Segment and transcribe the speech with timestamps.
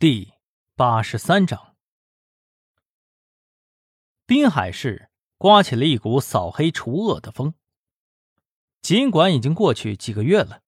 [0.00, 0.32] 第
[0.76, 1.76] 八十三章，
[4.24, 7.52] 滨海市刮起了一股扫黑除恶的风。
[8.80, 10.62] 尽管已经过去几个月了，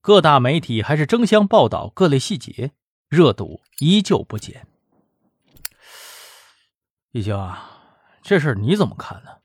[0.00, 2.70] 各大媒体还是争相报道各类细节，
[3.08, 4.68] 热度依旧不减。
[7.10, 9.40] 一星啊，这事你怎么看呢？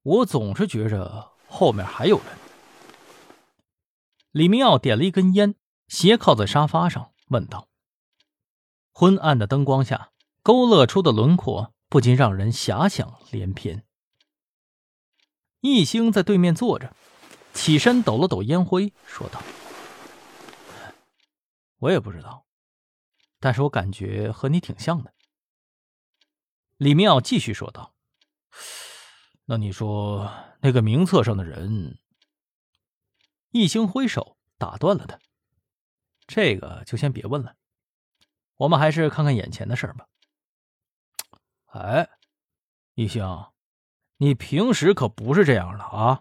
[0.00, 2.26] 我总是觉着后面还有人。
[4.30, 5.54] 李明耀点了一根烟，
[5.88, 7.67] 斜靠在沙发上，问道。
[8.98, 10.10] 昏暗的灯光下，
[10.42, 13.86] 勾勒出的轮廓不禁让人遐想连篇。
[15.60, 16.96] 易星在对面坐着，
[17.52, 19.40] 起身抖了抖烟灰，说道
[21.78, 22.44] ：“我也不知道，
[23.38, 25.14] 但是我感觉和你挺像的。”
[26.76, 27.94] 李明耀继续说道
[29.46, 30.28] ：“那你说
[30.60, 32.00] 那个名册上的人？”
[33.52, 35.20] 易星挥手打断了他
[36.26, 37.54] ：“这个就先别问了。”
[38.58, 40.06] 我们还是看看眼前的事儿吧。
[41.66, 42.08] 哎，
[42.94, 43.24] 一星，
[44.18, 46.20] 你平时可不是这样的啊！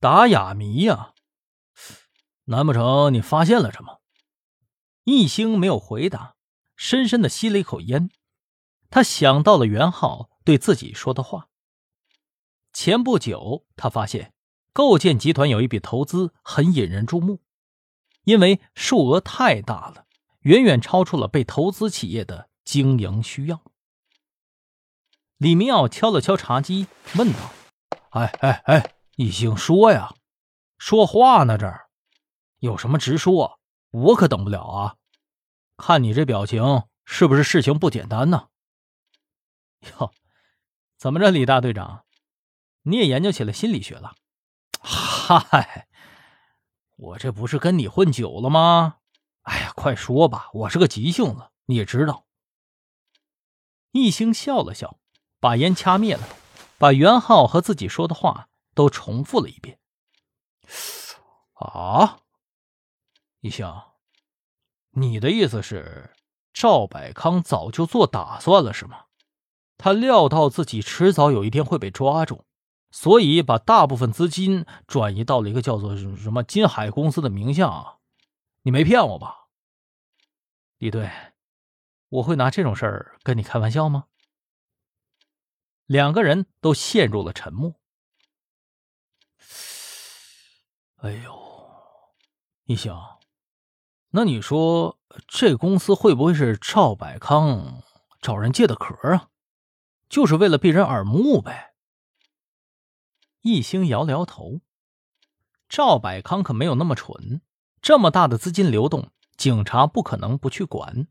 [0.00, 1.14] 打哑谜呀？
[2.44, 4.00] 难不成你发现了什么？
[5.04, 6.36] 一星没有回答，
[6.74, 8.10] 深深的吸了一口烟。
[8.88, 11.48] 他想到了袁浩对自己说的话。
[12.72, 14.32] 前不久，他发现
[14.72, 17.42] 构建集团有一笔投资很引人注目，
[18.24, 20.06] 因为数额太大了。
[20.42, 23.62] 远远超出了被投资企业的经营需要。
[25.36, 27.38] 李明耀敲了敲茶几，问道
[28.10, 30.14] ：“哎哎哎，一星说呀，
[30.78, 31.58] 说话呢？
[31.58, 31.88] 这儿
[32.58, 33.58] 有什么直说，
[33.90, 34.96] 我可等不了啊！
[35.76, 38.48] 看你这表情，是不是事情不简单呢？”
[39.98, 40.12] 哟，
[40.96, 42.04] 怎么着，李大队长，
[42.82, 44.14] 你也研究起了心理学了？
[44.78, 45.88] 嗨，
[46.96, 48.98] 我这不是跟你混久了吗？
[49.42, 50.50] 哎呀，快说吧！
[50.52, 52.26] 我是个急性子，你也知道。
[53.90, 54.98] 一星笑了笑，
[55.40, 56.26] 把烟掐灭了，
[56.78, 59.78] 把袁浩和自己说的话都重复了一遍。
[61.54, 62.20] 啊，
[63.40, 63.66] 一星，
[64.92, 66.14] 你的意思是
[66.52, 69.06] 赵百康早就做打算了，是吗？
[69.76, 72.44] 他料到自己迟早有一天会被抓住，
[72.92, 77.98] 所以把大部分资金转移到了一个叫做什么金海公司的名下。
[78.62, 79.41] 你没骗我吧，
[80.82, 81.08] 李队？
[82.08, 84.06] 我会拿这种事儿跟你开玩笑吗？
[85.86, 87.76] 两个人都陷入了沉默。
[90.96, 91.40] 哎呦，
[92.64, 92.92] 一星，
[94.10, 94.98] 那你说
[95.28, 97.84] 这公司会不会是赵百康
[98.20, 99.30] 找人借的壳啊？
[100.08, 101.76] 就是为了避人耳目呗？
[103.42, 104.62] 一星摇了摇头，
[105.68, 107.40] 赵百康可没有那么蠢。
[107.80, 111.06] 这么大的资金流动，警察不可能不去管，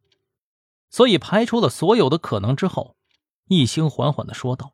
[0.89, 2.95] 所以排除了所有的可能之后，
[3.45, 4.73] 易星缓缓的说道：“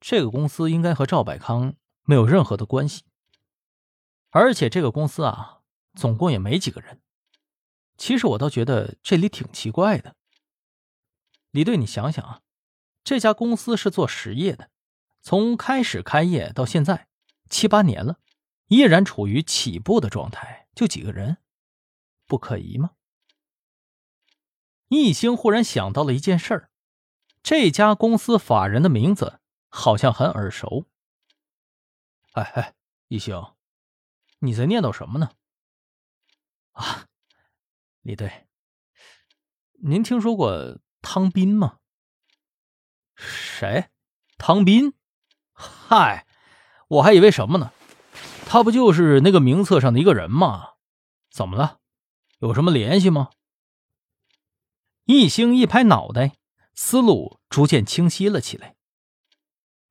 [0.00, 3.04] 这个公司应该和赵百康没有任何的关系，
[4.30, 5.60] 而且这个公司啊，
[5.94, 7.00] 总共也没几个人。
[7.96, 10.16] 其实我倒觉得这里挺奇怪的。
[11.50, 12.40] 李队，你想想啊，
[13.04, 14.70] 这家公司是做实业的，
[15.20, 17.08] 从开始开业到现在
[17.50, 18.18] 七八年了。”
[18.68, 21.38] 依然处于起步的状态，就几个人，
[22.26, 22.92] 不可疑吗？
[24.88, 26.70] 易星忽然想到了一件事儿，
[27.42, 30.86] 这家公司法人的名字好像很耳熟。
[32.32, 32.74] 哎哎，
[33.08, 33.54] 易星，
[34.38, 35.30] 你在念叨什么呢？
[36.72, 37.06] 啊，
[38.00, 38.46] 李队，
[39.82, 41.78] 您听说过汤斌吗？
[43.14, 43.90] 谁？
[44.38, 44.94] 汤斌？
[45.52, 46.26] 嗨，
[46.88, 47.72] 我还以为什么呢？
[48.52, 50.74] 他不就是那个名册上的一个人吗？
[51.30, 51.78] 怎么了？
[52.40, 53.30] 有什么联系吗？
[55.06, 56.34] 易星一拍脑袋，
[56.74, 58.76] 思路逐渐清晰了起来。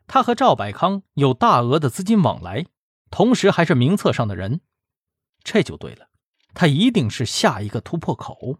[0.05, 2.67] 他和赵百康有大额的资金往来，
[3.09, 4.61] 同时还是名册上的人，
[5.43, 6.09] 这就对了。
[6.53, 8.59] 他一定是下一个突破口。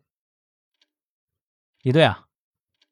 [1.84, 2.26] 李队啊，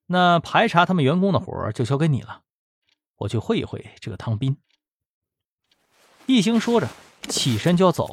[0.05, 2.44] 那排查他们员工的活就交给你了，
[3.15, 4.62] 我去会一会这个汤斌。
[6.29, 6.87] 一星说着，
[7.27, 8.07] 起身就要走。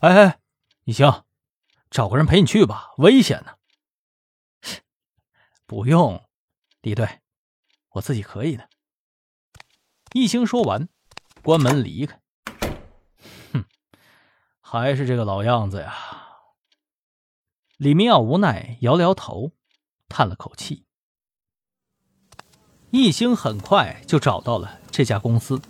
[0.00, 0.38] 哎哎，
[0.84, 1.24] 一星，
[1.90, 3.56] 找个人陪你去吧，危险呢。
[5.66, 6.26] 不用，
[6.80, 7.20] 李队，
[7.90, 8.70] 我自己可以的。
[10.14, 10.88] 一星说完，
[11.42, 12.18] 关门离开。
[13.52, 13.66] 哼，
[14.62, 15.94] 还是这个老样子呀。
[17.76, 19.52] 李明耀无奈摇了摇头，
[20.08, 20.86] 叹了口气。
[22.90, 25.60] 一星很快就找到了这家公司。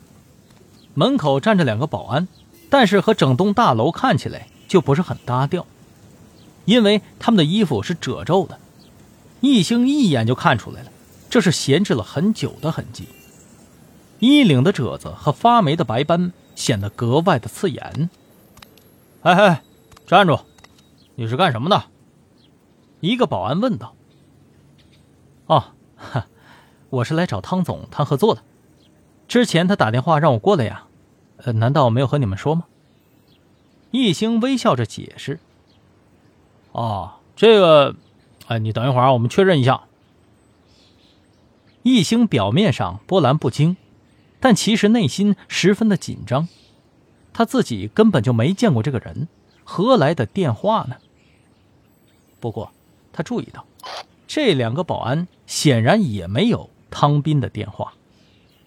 [0.99, 2.27] 门口站着两个保安，
[2.69, 5.65] 但是和整栋大楼看起来就不是很搭调。
[6.65, 8.59] 因为他们的衣服是褶皱的。
[9.41, 10.91] 易兴一眼就看出来了，
[11.31, 13.07] 这是闲置了很久的痕迹。
[14.19, 18.11] 衣领的褶子和发霉的白斑显得格外的刺眼。
[19.23, 19.63] 哎哎，
[20.05, 20.41] 站住！
[21.15, 21.85] 你是干什么的？
[22.99, 23.95] 一个保安问道。
[25.47, 26.27] 哦，哈，
[26.91, 28.43] 我是来找汤总谈合作的。
[29.29, 30.87] 之前他打电话让我过来呀，
[31.39, 32.65] 呃，难道没有和你们说吗？
[33.91, 35.41] 易星微笑着解释。
[36.73, 37.97] 哦，这个，
[38.47, 39.83] 哎，你等一会儿，我们确认一下。
[41.83, 43.77] 易星表面上波澜不惊。
[44.41, 46.47] 但其实内心十分的紧张，
[47.33, 49.27] 他自己根本就没见过这个人，
[49.65, 50.95] 何来的电话呢？
[52.39, 52.71] 不过
[53.13, 53.67] 他注意到，
[54.29, 57.95] 这两个保安显然也没有汤斌的电话，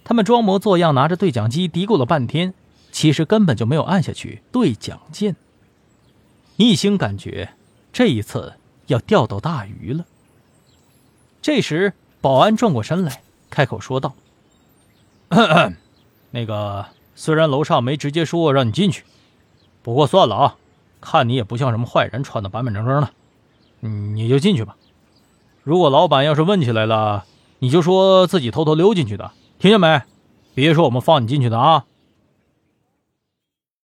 [0.03, 2.53] 他们装模作样拿着对讲机嘀咕了半天，
[2.91, 5.35] 其实根本就没有按下去对讲键。
[6.57, 7.53] 一兴感觉
[7.91, 8.53] 这一次
[8.87, 10.05] 要钓到大鱼了。
[11.41, 14.13] 这时，保安转过身来，开口说道。
[15.29, 15.73] 咳咳
[16.29, 16.85] 那个，
[17.15, 19.03] 虽然楼上没直接说让你进去，
[19.81, 20.55] 不过算了啊，
[20.99, 23.09] 看你也不像什么坏人，穿的板板正正的，
[23.79, 24.75] 你就进去吧。
[25.63, 27.25] 如果老板要是问起来了，
[27.59, 30.01] 你就说自己偷偷溜进去的，听见没？
[30.53, 31.85] 别说我们放你进去的啊。